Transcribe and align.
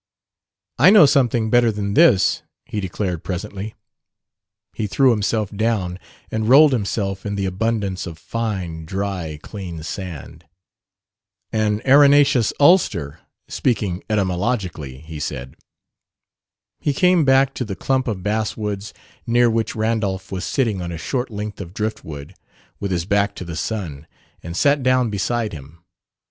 "I 0.79 0.89
know 0.89 1.05
something 1.05 1.51
better 1.51 1.71
than 1.71 1.93
this," 1.93 2.41
he 2.65 2.79
declared 2.79 3.23
presently. 3.23 3.75
He 4.73 4.87
threw 4.87 5.11
himself 5.11 5.51
down 5.55 5.99
and 6.31 6.49
rolled 6.49 6.73
himself 6.73 7.23
in 7.23 7.35
the 7.35 7.45
abundance 7.45 8.07
of 8.07 8.17
fine, 8.17 8.85
dry, 8.85 9.37
clean 9.43 9.83
sand. 9.83 10.45
"An 11.51 11.83
arenaceous 11.85 12.51
ulster 12.59 13.19
speaking 13.47 14.03
etymologically," 14.09 15.01
he 15.01 15.19
said. 15.19 15.55
He 16.79 16.93
came 16.95 17.23
back 17.23 17.53
to 17.53 17.63
the 17.63 17.75
clump 17.75 18.07
of 18.07 18.23
basswoods 18.23 18.93
near 19.27 19.51
which 19.51 19.75
Randolph 19.75 20.31
was 20.31 20.45
sitting 20.45 20.81
on 20.81 20.91
a 20.91 20.97
short 20.97 21.29
length 21.29 21.61
of 21.61 21.75
drift 21.75 22.03
wood, 22.03 22.33
with 22.79 22.89
his 22.89 23.05
back 23.05 23.35
to 23.35 23.45
the 23.45 23.55
sun, 23.55 24.07
and 24.41 24.57
sat 24.57 24.81
down 24.81 25.11
beside 25.11 25.53
him. 25.53 25.83